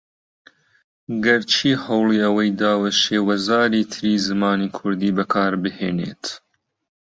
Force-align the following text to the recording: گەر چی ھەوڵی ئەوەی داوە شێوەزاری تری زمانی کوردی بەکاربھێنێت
گەر 1.25 1.41
چی 1.51 1.69
ھەوڵی 1.85 2.19
ئەوەی 2.23 2.51
داوە 2.61 2.89
شێوەزاری 3.01 3.89
تری 3.93 4.23
زمانی 4.27 4.73
کوردی 4.77 5.15
بەکاربھێنێت 5.17 6.23